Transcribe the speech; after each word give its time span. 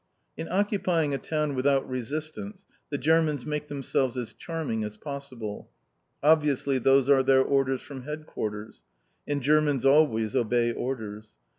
In 0.35 0.47
occupying 0.49 1.13
a 1.13 1.19
town 1.19 1.53
without 1.53 1.87
resistance 1.87 2.65
the 2.89 2.97
Germans 2.97 3.45
make 3.45 3.67
themselves 3.67 4.17
as 4.17 4.33
charming 4.33 4.83
as 4.83 4.97
possible. 4.97 5.69
Obviously 6.23 6.79
those 6.79 7.07
are 7.07 7.21
their 7.21 7.43
orders 7.43 7.81
from 7.81 8.01
headquarters. 8.01 8.83
And 9.27 9.43
Germans 9.43 9.85
always 9.85 10.35
obey 10.35 10.71
orders. 10.73 11.35